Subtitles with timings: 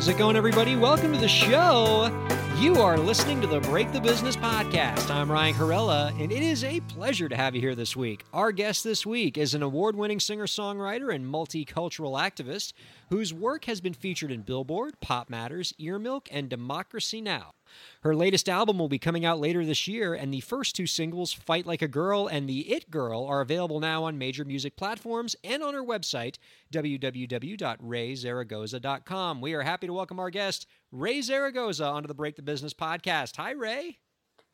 [0.00, 0.76] How's it going, everybody?
[0.76, 2.08] Welcome to the show.
[2.56, 5.10] You are listening to the Break the Business podcast.
[5.10, 8.24] I'm Ryan Kairalla, and it is a pleasure to have you here this week.
[8.32, 12.72] Our guest this week is an award winning singer songwriter and multicultural activist
[13.10, 17.52] whose work has been featured in Billboard, PopMatters, Ear Milk, and Democracy Now!
[18.02, 21.32] Her latest album will be coming out later this year, and the first two singles,
[21.32, 25.36] Fight Like a Girl and The It Girl, are available now on major music platforms
[25.44, 26.36] and on her website,
[26.72, 29.40] www.rayezaragoza.com.
[29.40, 33.36] We are happy to welcome our guest, Raye Zaragoza, onto the Break the Business podcast.
[33.36, 33.98] Hi, Raye.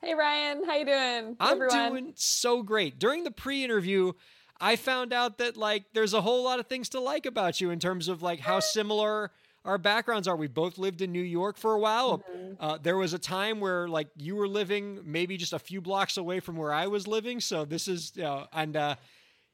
[0.03, 0.65] Hey, Ryan.
[0.65, 1.37] How you doing?
[1.41, 1.93] I'm everyone?
[1.93, 2.99] doing so great.
[2.99, 4.13] During the pre-interview,
[4.61, 7.71] I found out that like there's a whole lot of things to like about you
[7.71, 9.33] in terms of like how similar
[9.67, 10.37] our backgrounds are.
[10.37, 12.19] We both lived in New York for a while.
[12.19, 12.53] Mm-hmm.
[12.59, 16.17] Uh, there was a time where like you were living maybe just a few blocks
[16.17, 17.41] away from where I was living.
[17.41, 18.95] So this is, you know, and, uh,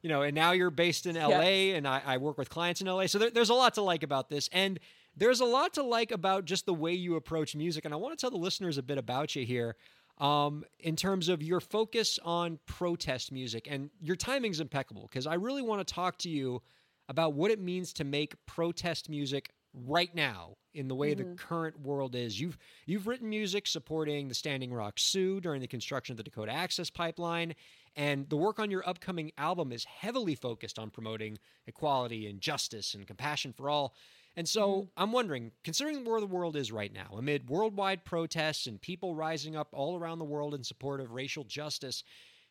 [0.03, 2.87] you know, and now you're based in LA and I, I work with clients in
[2.87, 3.07] LA.
[3.07, 4.49] So there, there's a lot to like about this.
[4.53, 4.79] And
[5.17, 7.85] there's a lot to like about just the way you approach music.
[7.85, 9.77] And I want to tell the listeners a bit about you here
[10.19, 13.69] um, in terms of your focus on protest music.
[13.71, 16.63] And your timing's impeccable because I really want to talk to you
[17.09, 21.31] about what it means to make protest music right now in the way Mm-hmm.
[21.31, 22.41] the current world is.
[22.41, 26.53] You've you've written music supporting the Standing Rock Sioux during the construction of the Dakota
[26.53, 27.55] Access Pipeline,
[27.97, 32.95] and the work on your upcoming album is heavily focused on promoting equality and justice
[32.95, 33.95] and compassion for all.
[34.35, 35.03] And so Mm-hmm.
[35.03, 39.57] I'm wondering, considering where the world is right now, amid worldwide protests and people rising
[39.57, 42.03] up all around the world in support of racial justice,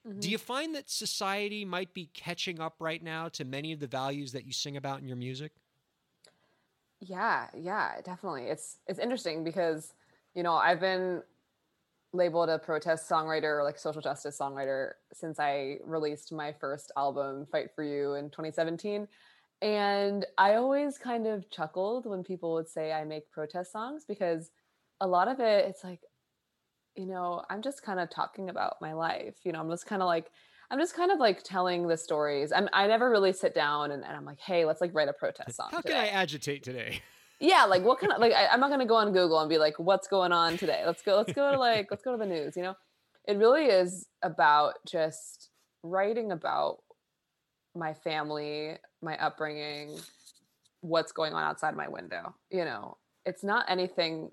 [0.08, 0.20] Mm-hmm.
[0.20, 3.86] do you find that society might be catching up right now to many of the
[3.86, 5.52] values that you sing about in your music?
[7.02, 8.44] Yeah, yeah, definitely.
[8.46, 9.94] It's it's interesting because
[10.36, 11.24] you know I've been
[12.14, 17.48] labeled a protest songwriter or like social justice songwriter since I released my first album,
[17.52, 19.08] Fight for You, in 2017.
[19.62, 24.52] And I always kind of chuckled when people would say I make protest songs because
[25.02, 26.02] a lot of it, it's like,
[26.96, 29.36] you know, I'm just kind of talking about my life.
[29.44, 30.30] You know, I'm just kind of like,
[30.72, 32.52] I'm just kind of like telling the stories.
[32.52, 35.14] I'm, I never really sit down and, and I'm like, hey, let's like write a
[35.14, 35.68] protest song.
[35.70, 35.94] How can.
[35.94, 37.02] I agitate today?
[37.42, 39.50] yeah like what kind of like I, i'm not going to go on google and
[39.50, 42.18] be like what's going on today let's go let's go to like let's go to
[42.18, 42.76] the news you know
[43.28, 45.50] it really is about just
[45.84, 46.78] writing about
[47.76, 49.98] my family my upbringing
[50.82, 54.30] what's going on outside my window you know it's not anything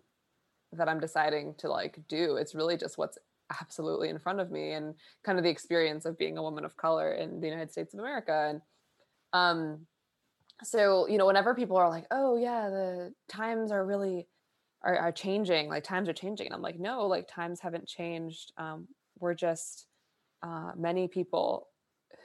[0.72, 3.18] that i'm deciding to like do it's really just what's
[3.60, 4.94] absolutely in front of me and
[5.24, 8.00] kind of the experience of being a woman of color in the united states of
[8.00, 8.60] america and
[9.32, 9.86] um
[10.62, 14.26] so you know whenever people are like oh yeah the times are really
[14.82, 18.52] are, are changing like times are changing and i'm like no like times haven't changed
[18.58, 18.86] um,
[19.18, 19.86] we're just
[20.42, 21.68] uh, many people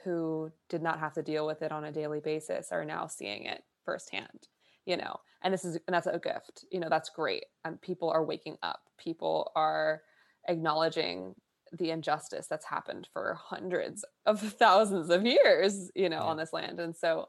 [0.04, 3.44] who did not have to deal with it on a daily basis are now seeing
[3.44, 4.48] it firsthand
[4.86, 8.10] you know and this is and that's a gift you know that's great and people
[8.10, 10.02] are waking up people are
[10.48, 11.34] acknowledging
[11.72, 16.30] the injustice that's happened for hundreds of thousands of years you know Yeah.
[16.30, 16.80] on this land.
[16.80, 17.28] And so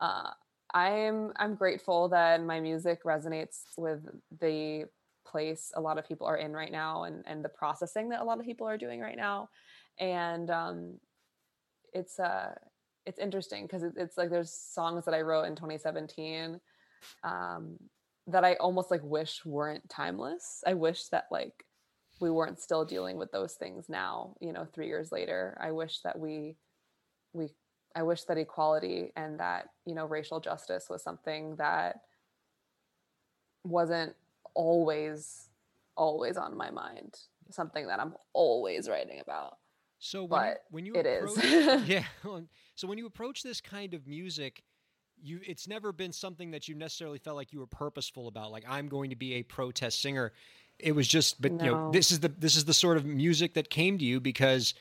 [0.00, 0.30] uh,
[0.72, 4.00] I'm I'm grateful that my music resonates with
[4.40, 4.86] the
[5.26, 8.24] place a lot of people are in right now and and the processing that a
[8.24, 9.48] lot of people are doing right now.
[9.98, 10.98] And um
[11.92, 12.54] it's uh
[13.06, 16.60] it's interesting because it, it's like there's songs that I wrote in 2017
[17.22, 17.76] um
[18.26, 20.64] that I almost like wish weren't timeless.
[20.66, 21.64] I wish that like
[22.20, 26.00] we weren't still dealing with those things now you know 3 years later I wish
[26.00, 26.56] that we
[27.32, 27.48] we
[27.94, 31.96] I wish that equality and that you know racial justice was something that
[33.64, 34.14] wasn't
[34.54, 35.48] always
[35.96, 37.14] always on my mind
[37.50, 39.58] something that I'm always writing about
[39.98, 41.36] So when But you, when you it is.
[41.36, 41.44] approach,
[41.86, 42.04] yeah.
[42.74, 44.62] So when you approach this kind of music,
[45.22, 48.50] you it's never been something that you necessarily felt like you were purposeful about.
[48.52, 50.32] Like I'm going to be a protest singer.
[50.78, 53.54] It was just, but you know, this is the this is the sort of music
[53.54, 54.74] that came to you because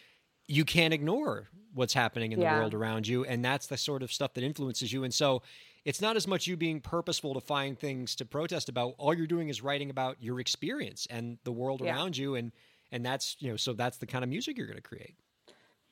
[0.47, 2.53] you can't ignore what's happening in Yeah.
[2.55, 5.03] the world around you, and that's the sort of stuff that influences you.
[5.03, 5.41] And so.
[5.85, 8.95] It's not as much you being purposeful to find things to protest about.
[8.97, 11.93] All you're doing is writing about your experience and the world Yeah.
[11.93, 12.53] around you, and
[12.93, 15.15] and that's you know so that's the kind of music you're going to create.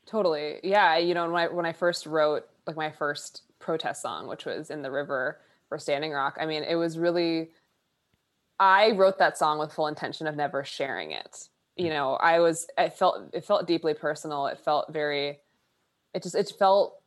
[0.06, 0.62] Totally.
[0.64, 0.98] Yeah.
[0.98, 4.70] You know, when I when I first wrote like my first protest song, which was
[4.70, 7.50] in the river for Standing Rock, I mean, it was really
[8.62, 11.50] I wrote that song with full intention of never sharing it.
[11.76, 11.94] you mm.
[11.94, 14.46] know i was i felt it felt deeply personal.
[14.48, 15.40] It felt very
[16.14, 17.02] it just it felt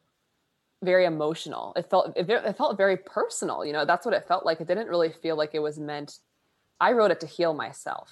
[0.83, 1.73] very emotional.
[1.77, 4.61] It felt it, it felt very personal you know that's what it felt like.
[4.61, 6.19] It didn't really feel like it was meant
[6.81, 8.11] i wrote it to heal myself.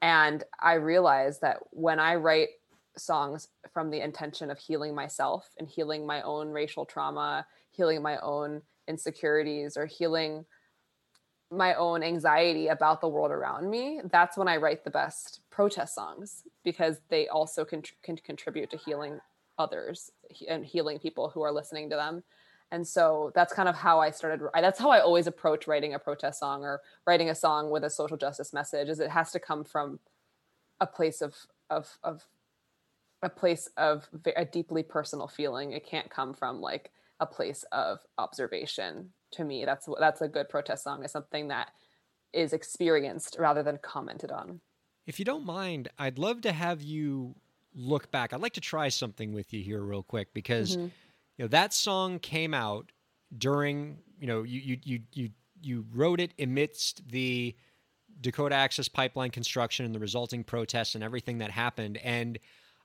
[0.00, 2.48] And i realized that when i write
[2.96, 8.18] songs from the intention of healing myself and healing my own racial trauma healing my
[8.18, 10.44] own insecurities or healing
[11.50, 15.94] my own anxiety about the world around me, that's when I write the best protest
[15.94, 19.20] songs because they also can, can contribute to healing
[19.58, 20.10] others
[20.48, 22.22] and healing people who are listening to them.
[22.70, 24.46] And so that's kind of how I started.
[24.54, 27.90] That's how I always approach writing a protest song or writing a song with a
[27.90, 28.88] social justice message.
[28.88, 30.00] Is it has to come from
[30.80, 31.34] a place of
[31.70, 32.26] of of
[33.22, 35.72] a place of a deeply personal feeling.
[35.72, 40.48] It can't come from like a place of observation to me that's that's a good
[40.48, 41.70] protest song is something that
[42.32, 44.60] is experienced rather than commented on.
[45.06, 47.34] If you don't mind i'd love to have you
[47.74, 48.32] look back.
[48.32, 50.86] I'd like to try something with you here real quick because mm-hmm.
[51.36, 52.90] you know that song came out
[53.36, 55.30] during you know you you you you,
[55.62, 57.54] you wrote it amidst the
[58.20, 61.98] dakota access pipeline construction and the resulting protests and everything that happened.
[61.98, 62.38] And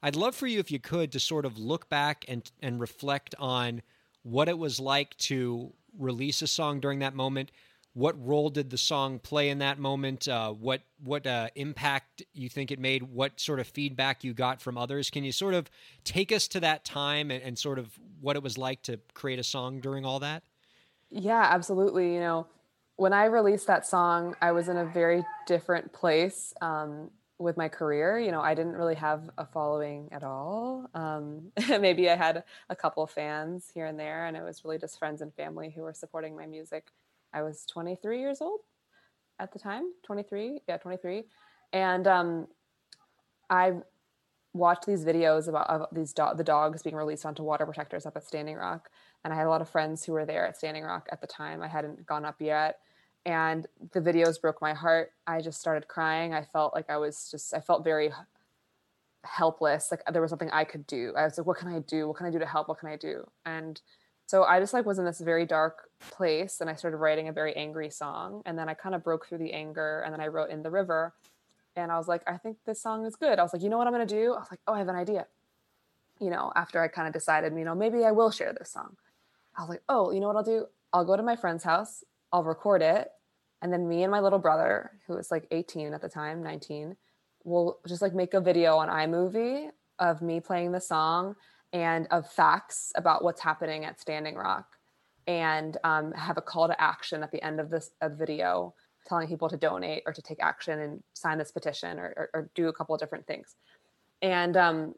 [0.04, 3.36] i'd love for you if you could to sort of look back and and reflect
[3.40, 3.82] on
[4.24, 7.52] what it was like to release a song during that moment.
[7.94, 10.28] What role did the song play in that moment?
[10.28, 13.04] Uh, what what uh, impact you think it made?
[13.04, 15.12] What sort of feedback you got from others?
[15.12, 15.70] Can you sort of
[16.04, 19.38] take us to that time and, and sort of what it was like to create
[19.38, 20.42] a song during all that?
[21.12, 22.16] Yeah, absolutely.
[22.16, 22.48] You know,
[22.96, 26.54] when I released that song, I was in a very different place.
[26.62, 27.12] Um,
[27.44, 28.18] with my career.
[28.18, 30.90] You know, I didn't really have a following at all.
[30.94, 34.98] Um, maybe I had a couple fans here and there, and it was really just
[34.98, 36.88] friends and family who were supporting my music.
[37.34, 38.62] I was 23 years old
[39.40, 41.26] at the time, 23, yeah, 23,
[41.74, 42.48] and um,
[43.50, 43.74] I
[44.54, 48.16] watched these videos about of these do- the dogs being released onto water protectors up
[48.16, 48.90] at Standing Rock,
[49.24, 51.28] and I had a lot of friends who were there at Standing Rock at the
[51.28, 51.62] time.
[51.62, 52.80] I hadn't gone up yet
[53.26, 55.12] and the videos broke my heart.
[55.26, 56.34] I just started crying.
[56.34, 58.12] I felt like I was just I felt very
[59.24, 59.92] helpless.
[59.92, 61.14] Like there was something I could do.
[61.18, 62.08] I was like, what can I do?
[62.08, 62.68] What can I do to help?
[62.68, 63.26] What can I do?
[63.46, 63.80] And
[64.26, 67.34] so I just like was in this very dark place and I started writing a
[67.34, 70.28] very angry song and then I kind of broke through the anger and then I
[70.28, 71.14] wrote in the river
[71.76, 73.40] and I was like, I think this song is good.
[73.40, 74.34] I was like, you know what I'm going to do?
[74.34, 75.28] I was like, oh, I have an idea.
[76.20, 78.96] You know, after I kind of decided, you know, maybe I will share this song.
[79.58, 80.68] I was like, oh, you know what I'll do?
[80.94, 83.10] I'll go to my friend's house I'll record it.
[83.62, 86.98] And then me and my little brother, who was like 18 at the time, 19,
[87.46, 89.70] will just like make a video on iMovie
[90.00, 91.36] of me playing the song
[91.72, 94.66] and of facts about what's happening at Standing Rock
[95.28, 98.74] and um, have a call to action at the end of this of video
[99.08, 102.50] telling people to donate or to take action and sign this petition or, or, or
[102.56, 103.56] do a couple of different things.
[104.22, 104.96] And um,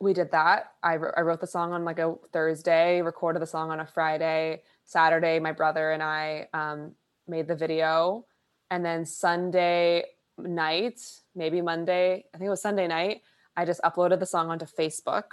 [0.00, 0.72] we did that.
[0.82, 4.62] I, I wrote the song on like a Thursday, recorded the song on a Friday,
[4.84, 6.92] Saturday, my brother and I um,
[7.26, 8.26] made the video.
[8.70, 10.04] And then Sunday
[10.38, 11.00] night,
[11.34, 13.22] maybe Monday, I think it was Sunday night,
[13.56, 15.24] I just uploaded the song onto Facebook.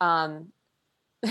[0.00, 0.52] Um,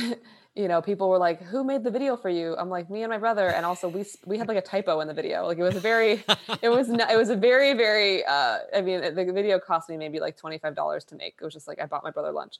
[0.57, 3.09] you know, people were like, "Who made the video for you?" I'm like, "Me and
[3.09, 5.45] my brother." And also, we we had like a typo in the video.
[5.45, 6.23] Like it was a very,
[6.61, 8.25] it was not, it was a very very.
[8.25, 11.35] Uh, I mean, the video cost me maybe like twenty five dollars to make.
[11.39, 12.57] It was just like I bought my brother lunch,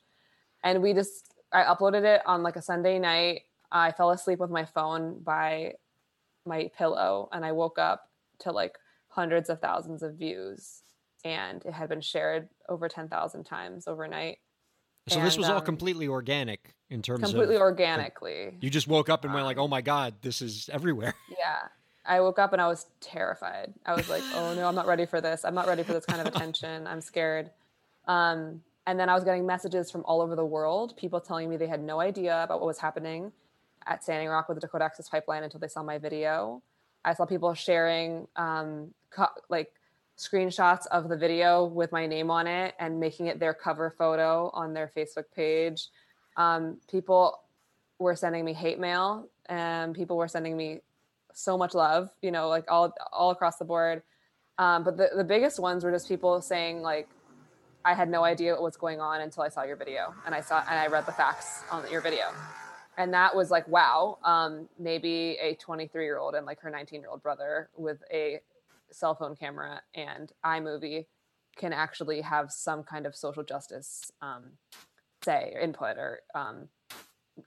[0.63, 3.41] and we just I uploaded it on like a Sunday night.
[3.71, 5.73] I fell asleep with my phone by
[6.45, 8.09] my pillow and I woke up
[8.39, 8.77] to like
[9.09, 10.83] hundreds of thousands of views
[11.25, 14.37] and it had been shared over 10,000 times overnight.
[15.07, 18.57] So and, this was um, all completely organic in terms completely of completely organically.
[18.59, 21.59] You just woke up and went like, "Oh my god, this is everywhere." Yeah.
[22.05, 23.73] I woke up and I was terrified.
[23.85, 25.45] I was like, "Oh no, I'm not ready for this.
[25.45, 26.87] I'm not ready for this kind of attention.
[26.87, 27.51] I'm scared."
[28.05, 31.55] Um, and then I was getting messages from all over the world, people telling me
[31.55, 33.31] they had no idea about what was happening
[33.87, 36.61] at Standing Rock with the Dakota Access Pipeline until they saw my video.
[37.05, 39.71] I saw people sharing um, co- like
[40.17, 44.49] screenshots of the video with my name on it and making it their cover photo
[44.53, 45.87] on their Facebook page.
[46.35, 47.39] Um, people
[47.99, 50.81] were sending me hate mail and people were sending me
[51.33, 54.01] so much love, you know, like all all across the board.
[54.57, 57.07] Um, but the, the biggest ones were just people saying like,
[57.85, 60.41] I had no idea what was going on until I saw your video and I
[60.41, 62.25] saw and I read the facts on your video
[62.97, 67.01] and that was like wow um, maybe a 23 year old and like her 19
[67.01, 68.39] year old brother with a
[68.91, 71.05] cell phone camera and imovie
[71.55, 74.43] can actually have some kind of social justice um,
[75.23, 76.67] say or input or um,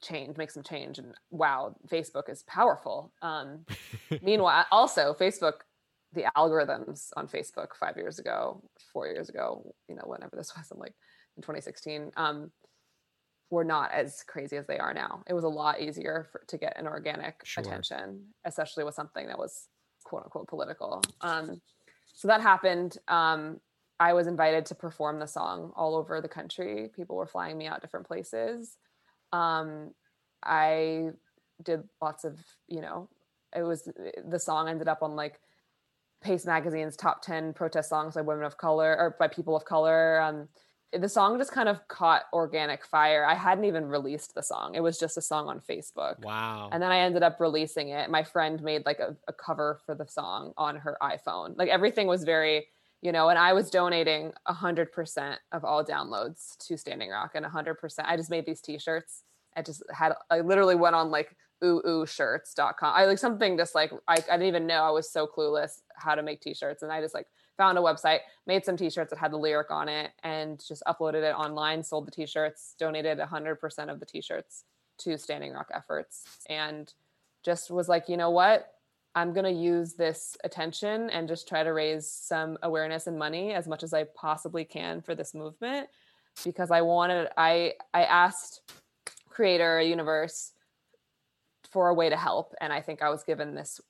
[0.00, 0.98] change make some change.
[0.98, 3.12] And wow facebook is powerful.
[3.22, 3.64] Um,
[4.22, 5.60] meanwhile also facebook
[6.12, 10.70] the algorithms on Facebook five years ago, four years ago, you know, whenever this was,
[10.70, 10.94] I'm like
[11.36, 12.50] in 2016, um,
[13.50, 15.22] were not as crazy as they are now.
[15.26, 17.62] It was a lot easier for, to get an organic sure.
[17.62, 19.68] attention, especially with something that was
[20.04, 21.02] quote unquote political.
[21.20, 21.60] Um,
[22.14, 22.96] so that happened.
[23.08, 23.60] Um,
[23.98, 26.88] I was invited to perform the song all over the country.
[26.94, 28.76] People were flying me out different places.
[29.32, 29.90] Um,
[30.42, 31.10] I
[31.62, 32.38] did lots of,
[32.68, 33.08] you know,
[33.54, 33.88] it was
[34.24, 35.40] the song ended up on like
[36.22, 40.20] Paste Magazine's top 10 protest songs by women of color or by people of color.
[40.20, 40.48] Um,
[40.92, 43.24] the song just kind of caught organic fire.
[43.24, 44.74] I hadn't even released the song.
[44.74, 46.18] It was just a song on Facebook.
[46.24, 46.68] Wow.
[46.72, 48.10] And then I ended up releasing it.
[48.10, 51.56] My friend made like a, a cover for the song on her iPhone.
[51.56, 52.66] Like everything was very,
[53.02, 57.76] you know, and I was donating 100% of all downloads to Standing Rock and 100%.
[58.04, 59.22] I just made these t-shirts.
[59.56, 62.92] I just had, I literally went on like ooh ooh shirts.com.
[62.96, 66.16] I like something just like, I, I didn't even know I was so clueless how
[66.16, 66.82] to make t-shirts.
[66.82, 67.26] And I just like
[67.60, 71.22] found a website, made some t-shirts that had the lyric on it and just uploaded
[71.22, 74.64] it online, sold the t-shirts, donated 100% of the t-shirts
[74.96, 76.94] to Standing Rock efforts and
[77.42, 78.72] just was like, you know what?
[79.14, 83.52] I'm going to use this attention and just try to raise some awareness and money
[83.52, 85.90] as much as I possibly can for this movement
[86.42, 88.72] because I wanted I I asked
[89.28, 90.52] creator universe
[91.70, 93.82] for a way to help and I think I was given this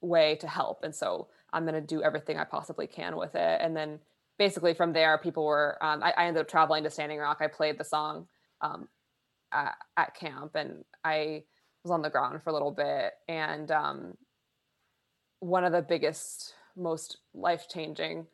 [0.00, 3.60] way to help and so I'm going to do everything I possibly can with it.
[3.60, 4.00] And then
[4.38, 7.38] basically from there, people were, um, I, I, ended up traveling to Standing Rock.
[7.40, 8.26] I played the song
[8.60, 8.88] um,
[9.52, 11.44] at, at, camp and I
[11.84, 13.12] was on the ground for a little bit.
[13.28, 14.16] And um,
[15.38, 18.26] one of the biggest, most life changing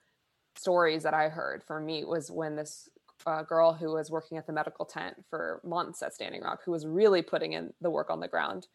[0.56, 2.88] stories that I heard for me was when this
[3.26, 6.72] uh, girl who was working at the medical tent for months at Standing Rock, who
[6.72, 8.66] was really putting in the work on the ground,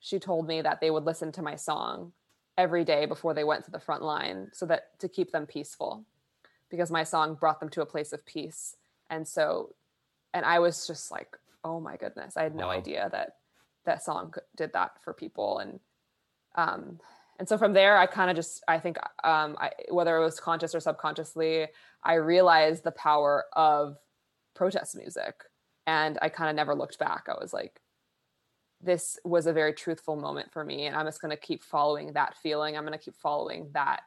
[0.00, 2.12] she told me that they would listen to my song
[2.58, 6.04] every day before they went to the front line so that to keep them peaceful.
[6.70, 8.76] Because my song brought them to a place of peace.
[9.10, 9.74] And so
[10.34, 12.72] and i was just like oh my goodness i had no wow.
[12.72, 13.36] idea that
[13.84, 15.58] that song did that for people.
[15.58, 15.80] And
[16.54, 17.00] um
[17.38, 20.38] and so from there i kind of just i think um I, whether it was
[20.38, 21.66] conscious or subconsciously
[22.04, 23.96] i realized the power of
[24.54, 25.34] protest music.
[25.86, 27.26] And i kind of never looked back.
[27.28, 27.80] I was like
[28.82, 32.12] this was a very truthful moment for me and i'm just going to keep following
[32.12, 34.00] that feeling i'm going to keep following that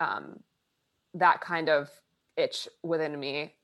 [0.00, 0.40] um
[1.14, 1.88] that kind of
[2.36, 3.54] itch within me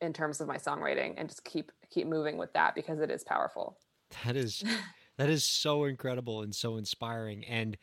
[0.00, 3.24] in terms of my songwriting and just keep keep moving with that because it is
[3.24, 3.78] powerful
[4.24, 4.64] that is
[5.16, 7.76] that is so incredible and so inspiring and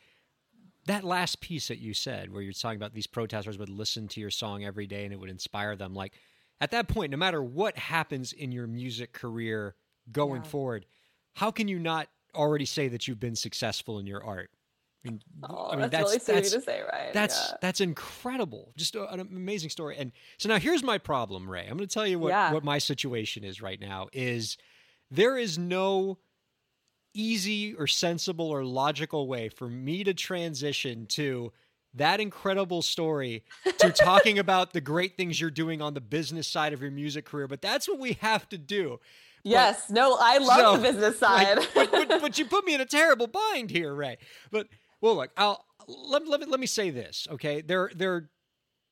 [0.86, 4.20] that last piece that you said where you're talking about these protesters would listen to
[4.20, 6.12] your song every day and it would inspire them like
[6.60, 9.74] at that point no matter what happens in your music career
[10.12, 10.48] going yeah.
[10.48, 10.86] forward
[11.34, 14.50] how can you not already say that you've been successful in your art?
[15.04, 17.12] I mean, oh, I mean that's, that's really that's, to say, right?
[17.12, 17.56] That's yeah.
[17.60, 18.72] that's incredible.
[18.76, 19.96] Just an amazing story.
[19.98, 21.66] And so now here's my problem, Raye.
[21.68, 22.52] I'm going to tell you what yeah.
[22.52, 24.08] what my situation is right now.
[24.12, 24.56] Is
[25.10, 26.18] there is no
[27.12, 31.52] easy or sensible or logical way for me to transition to
[31.94, 33.44] that incredible story
[33.78, 37.24] to talking about the great things you're doing on the business side of your music
[37.24, 37.46] career.
[37.46, 38.98] But that's what we have to do.
[39.44, 41.58] Yes, but, no, I love so, the business side.
[41.58, 44.16] Like, but, but, but, you put me in a terrible bind here, Raye.
[44.50, 44.68] But
[45.00, 47.60] well, look, I'll let, let me let me say this, okay?
[47.60, 48.30] There, there,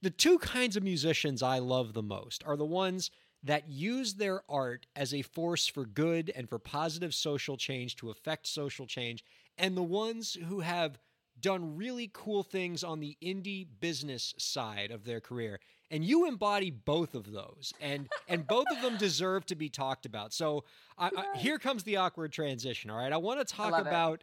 [0.03, 3.11] the two kinds of musicians I love the most are the ones
[3.43, 8.11] that use their art as a force for good and for positive social change to
[8.11, 9.25] affect social change,
[9.59, 10.99] and the ones who have
[11.43, 15.61] done really cool things on the indie business side of their career.
[15.91, 20.07] And you embody both of those and and both of them deserve to be talked
[20.07, 20.33] about.
[20.33, 20.65] So
[20.97, 23.13] I, I, here comes the awkward transition all right?
[23.13, 24.23] I want to talk about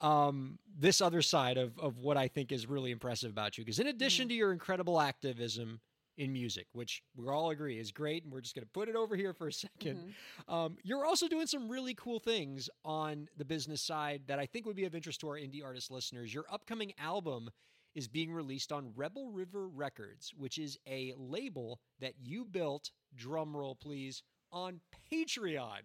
[0.00, 3.78] um, this other side of, of what i think is really impressive about you because
[3.78, 4.30] in addition mm-hmm.
[4.30, 5.78] to your incredible activism
[6.20, 8.94] in music which we all agree is great and we're just going to put it
[8.94, 10.54] over here for a 2nd mm-hmm.
[10.54, 14.66] um, you're also doing some really cool things on the business side that i think
[14.66, 17.48] would be of interest to our indie artist listeners your upcoming album
[17.94, 23.78] is being released on Rebel River Records, which is a label that you built, drumroll
[23.80, 24.22] please,
[24.52, 24.80] on
[25.12, 25.80] Patreon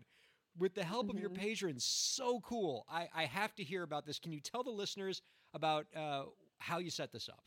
[0.57, 1.17] with the help mm-hmm.
[1.17, 1.41] of your mm-hmm.
[1.41, 1.83] patrons.
[1.83, 2.85] So cool.
[2.89, 4.19] I, I have to hear about this.
[4.19, 5.21] Can you tell the listeners
[5.53, 6.25] about uh,
[6.59, 7.43] how you set this up?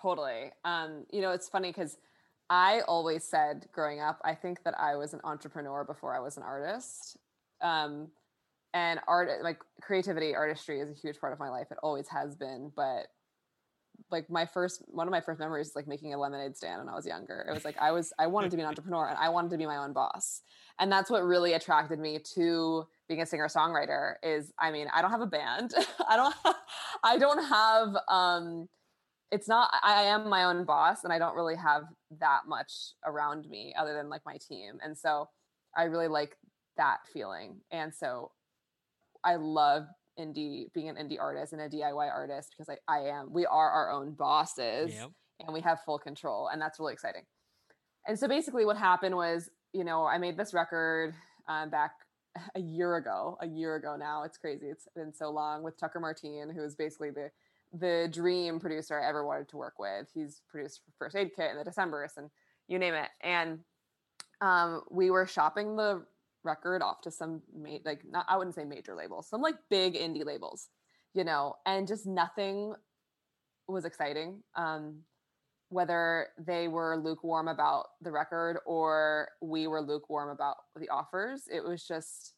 [0.00, 0.52] Totally.
[0.64, 1.98] Um, you know, it's funny because
[2.50, 6.36] I always said growing up, I think that I was an entrepreneur before I was
[6.36, 7.16] an artist.
[7.60, 8.08] Um,
[8.74, 11.68] and art, like creativity, artistry is a huge part of my life.
[11.70, 12.70] It always has been.
[12.74, 13.08] But
[14.10, 16.88] like my first one of my first memories is like making a lemonade stand when
[16.88, 17.44] I was younger.
[17.48, 19.58] It was like I was I wanted to be an entrepreneur and I wanted to
[19.58, 20.42] be my own boss.
[20.78, 25.02] And that's what really attracted me to being a singer songwriter is I mean, I
[25.02, 25.74] don't have a band.
[26.08, 26.34] I don't
[27.02, 28.68] I don't have um
[29.30, 31.82] it's not I am my own boss and I don't really have
[32.20, 34.78] that much around me other than like my team.
[34.82, 35.28] And so
[35.76, 36.36] I really like
[36.76, 37.60] that feeling.
[37.70, 38.30] And so
[39.24, 39.84] I love
[40.18, 43.70] indie being an indie artist and a DIY artist because I, I am we are
[43.70, 45.10] our own bosses yep.
[45.40, 47.22] and we have full control and that's really exciting.
[48.06, 51.14] And so basically what happened was, you know, I made this record
[51.48, 51.92] um, back
[52.54, 54.22] a year ago, a year ago now.
[54.24, 54.66] It's crazy.
[54.66, 57.30] It's been so long with Tucker Martine, who is basically the
[57.72, 60.08] the dream producer I ever wanted to work with.
[60.14, 62.30] He's produced First Aid Kit and the Decemberists and
[62.66, 63.08] you name it.
[63.22, 63.60] And
[64.40, 66.04] um, we were shopping the
[66.44, 69.94] record off to some ma- like not I wouldn't say major labels, some like big
[69.94, 70.68] indie labels,
[71.14, 72.74] you know, and just nothing
[73.66, 74.42] was exciting.
[74.54, 75.00] Um,
[75.70, 81.62] whether they were lukewarm about the record or we were lukewarm about the offers, it
[81.62, 82.32] was just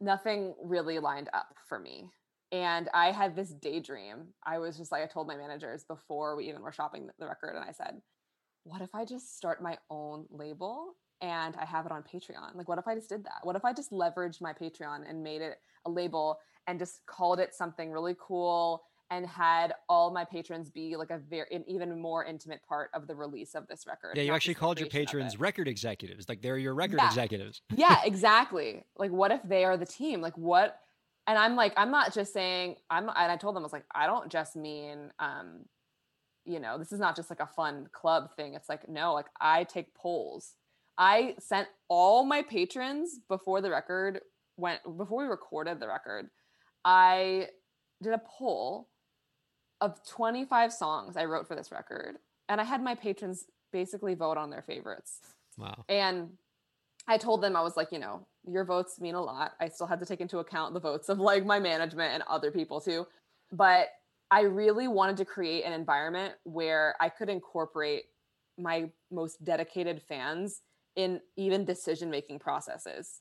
[0.00, 2.08] nothing really lined up for me.
[2.52, 4.28] And I had this daydream.
[4.44, 7.54] I was just like, I told my managers before we even were shopping the record,
[7.54, 8.00] and I said,
[8.64, 12.54] What if I just start my own label and I have it on Patreon?
[12.54, 13.40] Like, what if I just did that?
[13.42, 17.40] What if I just leveraged my Patreon and made it a label and just called
[17.40, 22.00] it something really cool and had all my patrons be like a very an even
[22.00, 24.16] more intimate part of the release of this record.
[24.16, 26.28] Yeah, you actually called your patrons record executives.
[26.28, 27.08] Like they're your record yeah.
[27.08, 27.60] executives.
[27.74, 28.84] yeah, exactly.
[28.96, 30.20] Like what if they are the team?
[30.20, 30.78] Like what
[31.26, 33.86] and I'm like, I'm not just saying I'm and I told them I was like,
[33.94, 35.64] I don't just mean um,
[36.44, 38.54] you know, this is not just like a fun club thing.
[38.54, 40.54] It's like, no, like I take polls.
[40.98, 44.20] I sent all my patrons before the record
[44.56, 46.28] went before we recorded the record.
[46.84, 47.48] I
[48.02, 48.88] did a poll
[49.80, 52.16] of 25 songs I wrote for this record.
[52.48, 55.20] And I had my patrons basically vote on their favorites.
[55.56, 55.84] Wow.
[55.88, 56.30] And
[57.06, 59.52] I told them I was like, you know, your votes mean a lot.
[59.60, 62.50] I still had to take into account the votes of like my management and other
[62.50, 63.06] people too.
[63.52, 63.88] But
[64.30, 68.04] I really wanted to create an environment where I could incorporate
[68.58, 70.60] my most dedicated fans
[70.96, 73.20] in even decision making processes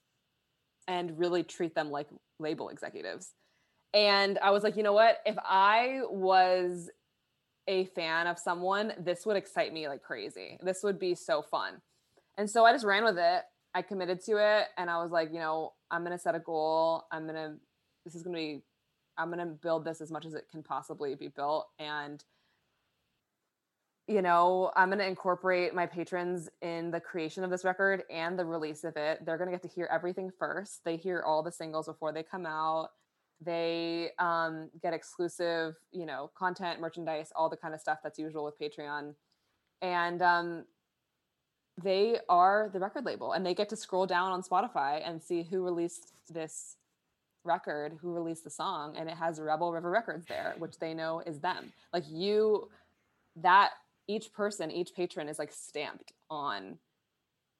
[0.88, 2.08] and really treat them like
[2.39, 3.34] label executives.
[3.93, 5.17] And I was like, you know what?
[5.25, 6.89] If I was
[7.67, 10.58] a fan of someone, this would excite me like crazy.
[10.62, 11.75] This would be so fun.
[12.38, 13.43] And so I just ran with it.
[13.73, 16.39] I committed to it and I was like, you know, I'm going to set a
[16.39, 17.05] goal.
[17.12, 17.55] I'm going to
[18.05, 18.63] this is going to be
[19.17, 22.23] I'm going to build this as much as it can possibly be built and
[24.10, 28.39] you know, I'm going to incorporate my patrons in the creation of this record and
[28.39, 29.23] the release of it.
[29.23, 30.84] They're going to get to hear everything first.
[30.84, 32.89] They hear all the singles before they come out.
[33.39, 38.43] They um, get exclusive, you know, content, merchandise, all the kind of stuff that's usual
[38.43, 39.13] with Patreon.
[39.84, 40.65] And um,
[41.81, 45.43] they are the record label and they get to scroll down on Spotify and see
[45.43, 46.75] who released this
[47.43, 51.21] record, who released the song, and it has Rebel River Records there, which they know
[51.25, 51.71] is them.
[51.93, 52.69] Like you,
[53.37, 53.71] that
[54.07, 56.77] each person, each patron is like stamped on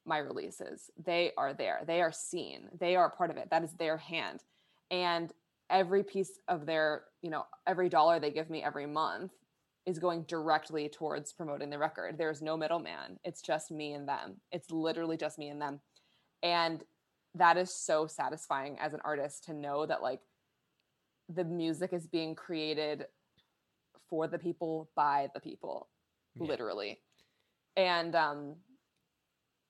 [0.04, 0.90] my releases.
[1.04, 1.80] They are there.
[1.86, 2.68] They are seen.
[2.78, 3.48] They are part of it.
[3.50, 4.42] That is their hand.
[4.90, 5.32] And
[5.70, 9.32] every piece of their, you know, every dollar they give me every month
[9.86, 12.16] is going directly towards promoting the record.
[12.18, 13.18] There's no middleman.
[13.24, 14.36] It's just me and them.
[14.52, 15.80] It's literally just me and them.
[16.42, 16.82] And
[17.34, 20.20] that is so satisfying as an artist to know that like
[21.28, 23.06] the music is being created
[24.08, 25.88] for the people by the people
[26.34, 26.48] yeah.
[26.48, 26.98] literally
[27.76, 28.56] and um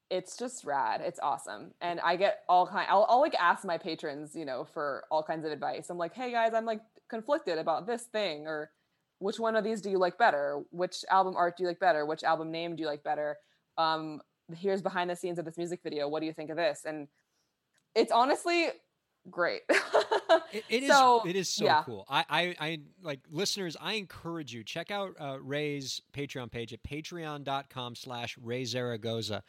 [0.09, 3.77] it's just rad it's awesome and i get all kind I'll, I'll like ask my
[3.77, 7.59] patrons you know for all kinds of advice i'm like hey guys i'm like conflicted
[7.59, 8.71] about this thing or
[9.21, 10.63] which one of these do you like better?
[10.71, 12.05] Which album art do you like better?
[12.05, 13.37] Which album name do you like better?
[13.79, 14.21] Um,
[14.57, 16.09] here's behind the scenes of this music video.
[16.09, 16.85] What do you think of this?
[16.87, 17.07] And
[17.95, 18.69] it's honestly
[19.31, 19.61] great.
[20.53, 21.83] it, it so, is, It is so yeah.
[21.85, 22.07] cool.
[22.09, 23.77] I, I, I, like listeners.
[23.79, 29.43] I encourage you check out uh, Raye's Patreon page at patreon.com/slash Raye Zaragoza.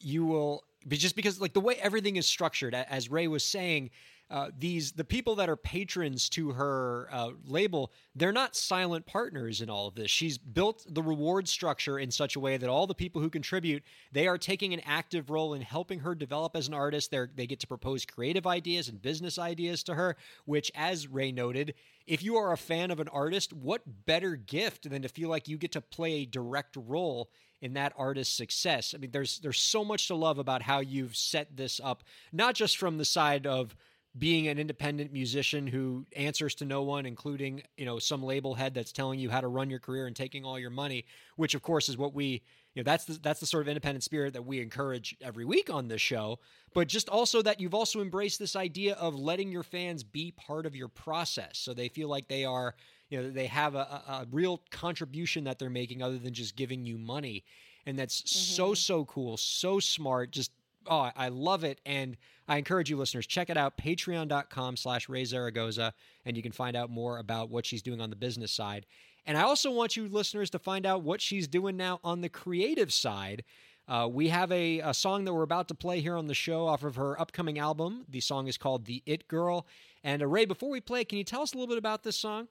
[0.00, 3.90] You will, just because like the way everything is structured, as Raye was saying,
[4.32, 9.60] uh, these the people that are patrons to her uh, label they're not silent partners
[9.60, 10.10] in all of this.
[10.10, 13.82] She's built the reward structure in such a way that all the people who contribute
[14.10, 17.10] they are taking an active role in helping her develop as an artist.
[17.10, 20.16] They they get to propose creative ideas and business ideas to her
[20.46, 21.74] which as raye noted
[22.06, 25.46] if you are a fan of an artist what better gift than to feel like
[25.46, 27.28] you get to play a direct role
[27.62, 28.92] in that artist's success.
[28.94, 32.54] I mean there's there's so much to love about how you've set this up not
[32.54, 33.74] just from the side of
[34.18, 38.74] being an independent musician who answers to no one including you know some label head
[38.74, 41.62] that's telling you how to run your career and taking all your money which of
[41.62, 42.42] course is what we
[42.74, 45.70] you know that's the, that's the sort of independent spirit that we encourage every week
[45.70, 46.38] on this show.
[46.74, 50.64] But just also that you've also embraced this idea of letting your fans be part
[50.64, 51.58] of your process.
[51.58, 52.74] So they feel like they are
[53.12, 56.86] you know they have a, a, real contribution that they're making other than just giving
[56.86, 57.44] you money,
[57.84, 58.54] and that's mm-hmm.
[58.54, 60.30] so so cool, so smart.
[60.30, 60.50] Just
[60.86, 62.16] oh, I love it, and
[62.48, 63.76] I encourage you listeners check it out.
[63.76, 65.92] Patreon.com/slash raye Zaragoza,
[66.24, 68.86] and you can find out more about what she's doing on the business side.
[69.26, 72.30] And I also want you listeners to find out what she's doing now on the
[72.30, 73.44] creative side.
[73.86, 76.66] Uh, we have a, a, song that we're about to play here on the show
[76.66, 78.04] off of her upcoming album.
[78.08, 79.66] The song is called The It Girl.
[80.02, 82.16] And uh, Raye, before we play, can you tell us a little bit about this
[82.16, 82.48] song?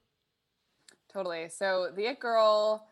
[1.12, 1.50] Totally.
[1.50, 2.88] So, The It Girl,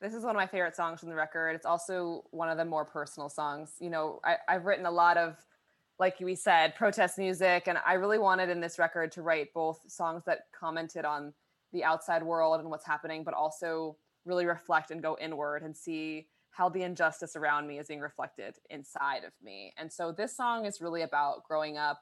[0.00, 1.56] this is one of my favorite songs from the record.
[1.56, 3.72] It's also one of the more personal songs.
[3.80, 5.36] You know, I, I've written a lot of,
[5.98, 9.80] like we said, protest music, and I really wanted in this record to write both
[9.88, 11.32] songs that commented on
[11.72, 16.28] the outside world and what's happening, but also really reflect and go inward and see
[16.50, 19.74] how the injustice around me is being reflected inside of me.
[19.76, 22.00] And so this song is really about growing up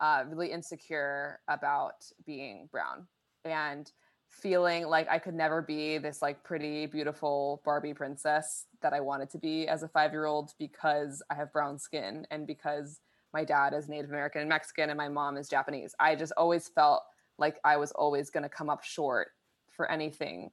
[0.00, 3.06] uh, really insecure about being brown
[3.44, 3.90] and
[4.34, 9.30] feeling like I could never be this like pretty, beautiful Barbie princess that I wanted
[9.30, 13.00] to be as a five year old because I have brown skin and because
[13.32, 15.94] my dad is Native American and Mexican and my mom is Japanese.
[15.98, 17.02] I just always felt
[17.38, 19.28] like I was always going to come up short
[19.70, 20.50] for anything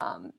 [0.00, 0.32] um,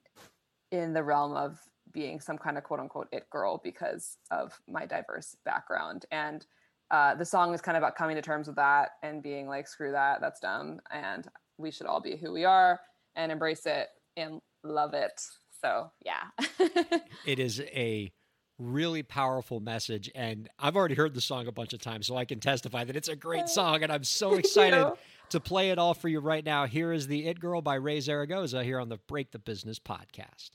[0.72, 1.60] in the realm of
[1.92, 6.06] being some kind of quote unquote it girl because of my diverse background.
[6.12, 6.46] And
[6.92, 9.68] uh, the song is kind of about coming to terms with that and being like,
[9.68, 10.80] screw that, that's dumb.
[10.92, 12.80] And we should all be who we are
[13.16, 13.88] and embrace it
[14.18, 15.22] and love it.
[15.62, 16.46] So, yeah.
[17.26, 18.12] it is a
[18.58, 20.12] really powerful message.
[20.16, 22.96] And I've already heard the song a bunch of times, so I can testify that
[22.96, 23.84] it's a great song.
[23.84, 24.94] And I'm so excited
[25.30, 26.66] to play it all for you right now.
[26.66, 30.52] Here is The It Girl by Raye Zaragoza here on the Break the Business podcast.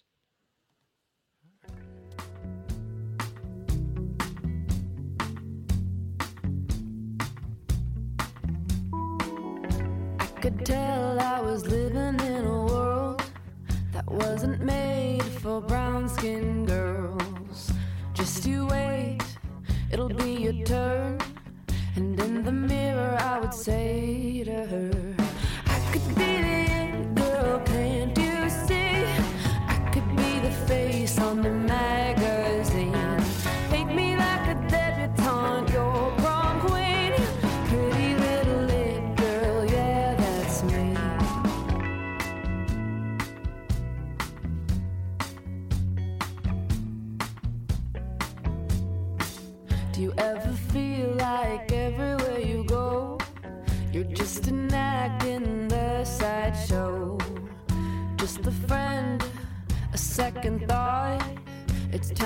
[10.40, 13.22] Could tell I was living in a world
[13.92, 17.70] that wasn't made for brown skinned girls.
[18.14, 19.18] Just you wait,
[19.92, 21.20] it'll be your turn.
[21.94, 24.99] And in the mirror, I would say to her,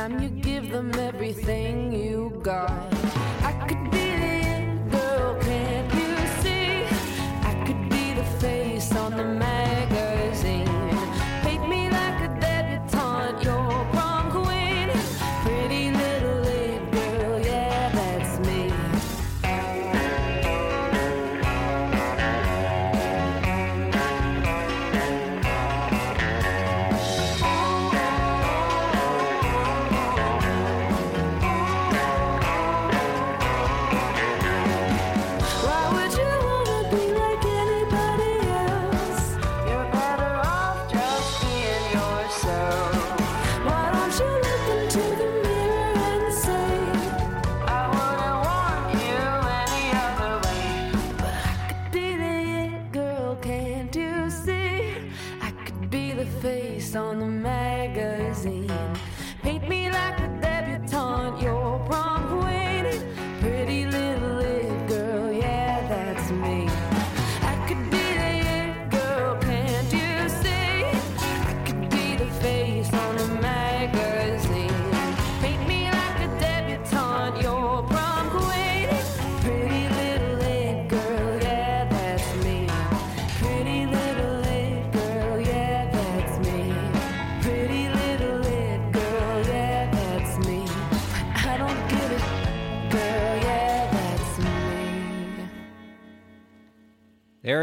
[0.08, 3.03] time you give them everything you got.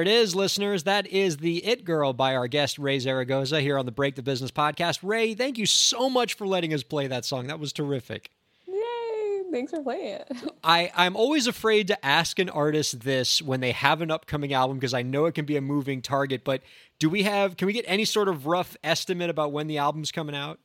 [0.02, 0.86] There it is, listeners.
[0.86, 4.24] That is The It Girl by our guest, Raye Zaragoza, here on the Break the
[4.24, 4.98] Business podcast.
[5.04, 7.46] Raye, thank you so much for letting us play that song.
[7.46, 8.32] That was terrific.
[8.66, 9.44] Yay!
[9.52, 10.32] Thanks for playing it.
[10.64, 14.78] I, I'm always afraid to ask an artist this when they have an upcoming album
[14.78, 16.44] because I know it can be a moving target.
[16.44, 16.64] But
[16.98, 20.12] do we have, can we get any sort of rough estimate about when the album's
[20.12, 20.58] coming out?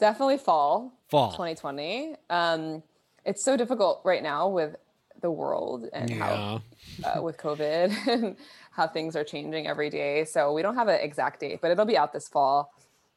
[0.00, 0.98] Definitely fall.
[1.10, 1.30] Fall.
[1.30, 2.16] 2020.
[2.28, 2.82] Um,
[3.24, 4.74] it's so difficult right now with
[5.24, 6.62] the world and how
[7.02, 8.36] uh, with COVID and
[8.70, 10.26] how things are changing every day.
[10.26, 12.74] So we don't have an exact date, but it'll be out this fall.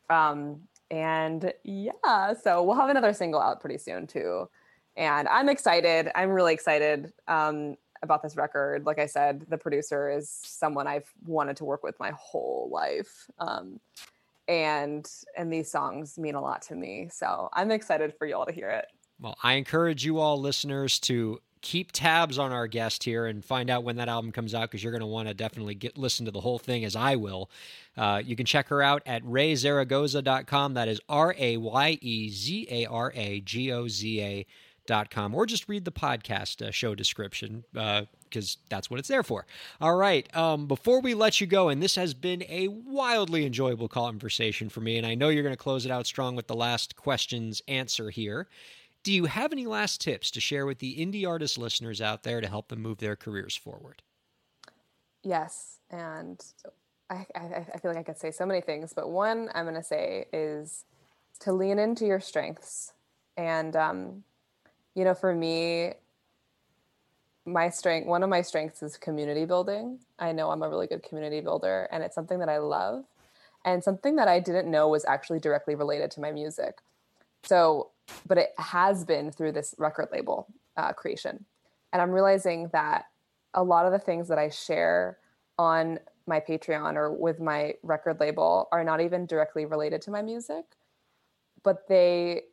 [0.09, 4.49] Um, and yeah, so we'll have another single out pretty soon too.
[4.95, 6.09] And I'm excited.
[6.15, 8.85] I'm really excited um, about this record.
[8.85, 13.29] Like I said, the producer is someone I've wanted to work with my whole life.
[13.37, 13.81] Um,
[14.47, 17.09] and and these songs mean a lot to me.
[17.11, 18.85] So I'm excited for y'all to hear it.
[19.19, 23.69] Well, I encourage you all listeners to keep tabs on our guest here and find
[23.69, 26.25] out when that album comes out because you're going to want to definitely get listen
[26.25, 27.49] to the whole thing as I will.
[27.97, 30.75] Uh, you can check her out at rayezaragoza.com.
[30.75, 34.45] That is R A Y E Z A R A G O Z A
[34.85, 39.23] dot com or just read the podcast uh, show description because that's what it's there
[39.23, 39.45] for.
[39.81, 40.33] All right.
[40.33, 44.79] Um, before we let you go, and this has been a wildly enjoyable conversation for
[44.79, 47.61] me, and I know you're going to close it out strong with the last questions
[47.67, 48.47] answer here.
[49.03, 52.41] Do you have any last tips to share with the indie artist listeners out there
[52.41, 54.01] to help them move their careers forward?
[55.23, 56.43] Yes, and
[57.09, 59.75] I, I, I feel like I could say so many things, but one I'm going
[59.75, 60.83] to say is
[61.39, 62.93] to lean into your strengths.
[63.37, 64.23] And, um,
[64.95, 65.93] you know, for me,
[67.45, 69.99] my strength, one of my strengths is community building.
[70.19, 73.05] I know I'm a really good community builder, and it's something that I love,
[73.63, 76.79] and something that I didn't know was actually directly related to my music.
[77.43, 77.91] So,
[78.27, 81.45] but it has been through this record label uh, creation.
[81.93, 83.05] And I'm realizing that
[83.53, 85.17] a lot of the things that I share
[85.57, 90.21] on my Patreon or with my record label are not even directly related to my
[90.21, 90.65] music,
[91.63, 92.43] but they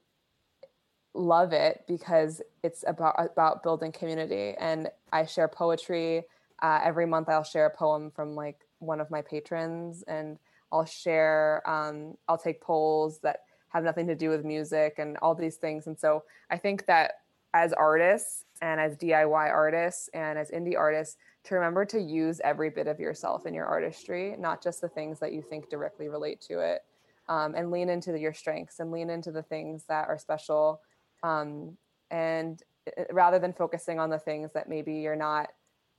[1.12, 4.55] love it because it's about about building community.
[4.59, 6.23] And I share poetry
[6.62, 7.29] uh, every month.
[7.29, 10.38] I'll share a poem from like one of my patrons, and
[10.73, 11.62] I'll share.
[11.67, 13.40] Um, I'll take polls that
[13.74, 15.88] have nothing to do with music and all these things.
[15.88, 17.14] And so I think that
[17.52, 22.70] as artists and as DIY artists and as indie artists to remember to use every
[22.70, 26.40] bit of yourself in your artistry, not just the things that you think directly relate
[26.42, 26.82] to it,
[27.28, 30.80] um, and lean into your strengths and lean into the things that are special.
[31.22, 31.76] Um,
[32.10, 32.62] and
[32.96, 35.50] uh, rather than focusing on the things that maybe you're not,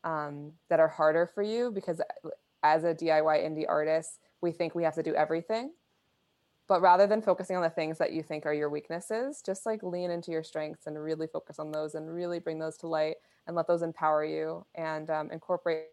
[0.04, 2.30] um, that are harder for you, because uh,
[2.64, 5.72] as a DIY indie artist, we think we have to do everything
[6.68, 9.84] but rather than focusing on the things that you think are your weaknesses just like
[9.84, 13.16] lean into your strengths and really focus on those and really bring those to light
[13.48, 15.86] and let those empower you and um, incorporate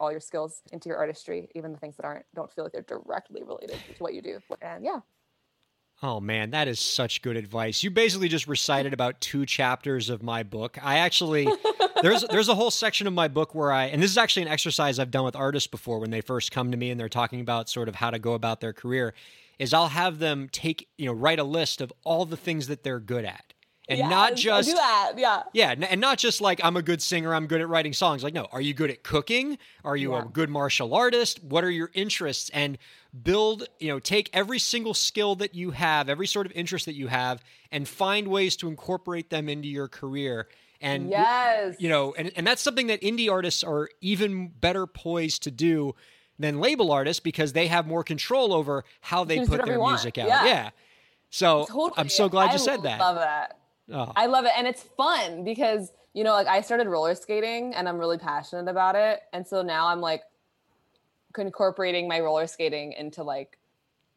[0.00, 2.82] all your skills into your artistry even the things that aren't don't feel like they're
[2.82, 5.00] directly related to what you do and yeah
[6.00, 7.82] Oh man, that is such good advice.
[7.82, 10.78] You basically just recited about two chapters of my book.
[10.80, 11.48] I actually
[12.02, 14.48] there's there's a whole section of my book where I and this is actually an
[14.48, 17.40] exercise I've done with artists before when they first come to me and they're talking
[17.40, 19.14] about sort of how to go about their career
[19.58, 22.84] is I'll have them take, you know, write a list of all the things that
[22.84, 23.52] they're good at.
[23.90, 24.68] And not just
[25.16, 28.22] yeah yeah, and not just like I'm a good singer, I'm good at writing songs.
[28.22, 29.56] Like, no, are you good at cooking?
[29.82, 30.22] Are you Yeah.
[30.22, 31.42] a good martial artist?
[31.42, 32.50] What are your interests?
[32.50, 32.76] And
[33.22, 36.96] build, you know, take every single skill that you have, every sort of interest that
[36.96, 40.48] you have, and find ways to incorporate them into your career.
[40.80, 45.42] And yes you know, and, and that's something that indie artists are even better poised
[45.44, 45.94] to do
[46.38, 49.66] than label artists because they have more control over how they can just do put
[49.66, 49.94] their want.
[49.94, 50.28] music out.
[50.28, 50.70] Yeah.
[51.30, 53.00] So I'm so glad you I said that.
[53.00, 53.58] I love that
[53.92, 54.12] Oh.
[54.16, 54.52] I love it.
[54.56, 58.70] And it's fun because, you know, like I started roller skating and I'm really passionate
[58.70, 59.20] about it.
[59.32, 60.22] And so now I'm like
[61.36, 63.58] incorporating my roller skating into like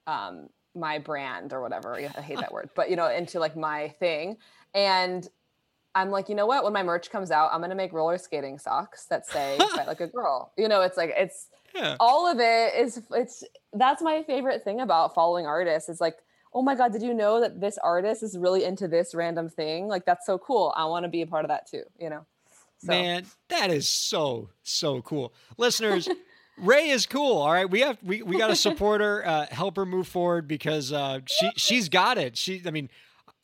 [0.07, 1.95] um my brand or whatever.
[1.95, 4.37] I hate that word, but you know, into like my thing.
[4.73, 5.27] And
[5.93, 6.63] I'm like, you know what?
[6.63, 10.01] When my merch comes out, I'm gonna make roller skating socks that say fight like
[10.01, 10.51] a girl.
[10.57, 11.95] You know, it's like it's yeah.
[11.99, 16.17] all of it is it's that's my favorite thing about following artists is like
[16.53, 19.87] oh my god did you know that this artist is really into this random thing
[19.87, 22.25] like that's so cool i want to be a part of that too you know
[22.83, 26.09] so Man, that is so so cool, listeners.
[26.57, 27.37] Raye is cool.
[27.37, 30.47] All right, we have we, we got to support her, uh, help her move forward
[30.47, 32.35] because uh, she she's got it.
[32.35, 32.89] She, I mean,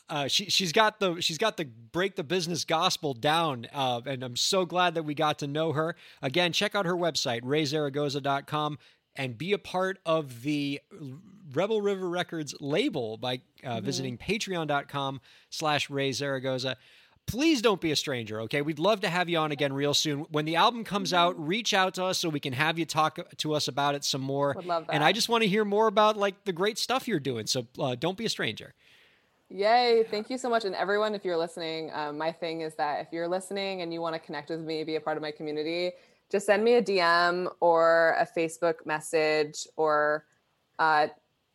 [0.09, 4.23] uh, she she's got the she's got the break the business gospel down, uh, and
[4.23, 5.95] I'm so glad that we got to know her.
[6.21, 8.77] Again, check out her website rayezaragoza.com
[9.15, 10.79] and be a part of the
[11.53, 16.77] Rebel River Records label by uh, visiting patreon.com slash Raye Zaragoza.
[17.25, 18.61] Please don't be a stranger, okay?
[18.61, 20.19] We'd love to have you on again real soon.
[20.31, 23.19] When the album comes out, reach out to us so we can have you talk
[23.37, 24.53] to us about it some more.
[24.55, 25.03] Would love And.
[25.03, 27.45] I just want to hear more about like the great stuff you're doing.
[27.45, 28.73] So uh, don't be a stranger.
[29.49, 30.03] Yay.
[30.09, 30.65] Thank you so much.
[30.65, 34.01] And everyone, if you're listening, um, my thing is that if you're listening and you
[34.01, 35.91] want to connect with me, be a part of my community,
[36.29, 40.25] just send me a DM or a Facebook message or
[40.79, 41.07] uh,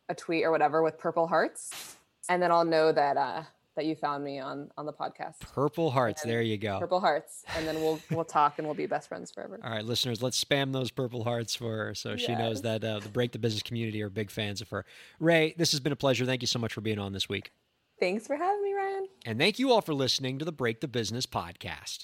[0.09, 1.97] a tweet or whatever with purple hearts.
[2.29, 3.43] And then I'll know that uh,
[3.75, 5.39] that you found me on on the podcast.
[5.39, 6.79] Purple hearts, there you go.
[6.79, 9.59] Purple hearts, and then we'll we'll talk and we'll be best friends forever.
[9.63, 12.21] All right, listeners, let's spam those purple hearts for her so yes.
[12.21, 14.85] she knows that uh, the Break the Business community are big fans of her.
[15.19, 16.25] Raye, this has been a pleasure.
[16.25, 17.51] Thank you so much for being on this week.
[17.99, 19.07] Thanks for having me, Ryan.
[19.25, 22.03] And thank you all for listening to the Break the Business podcast.